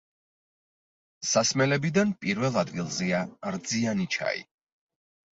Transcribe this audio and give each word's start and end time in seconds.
სასმელებიდან 1.31 2.13
პირველ 2.25 2.57
ადგილზეა 2.61 3.19
რძიანი 3.57 4.07
ჩაი. 4.17 4.41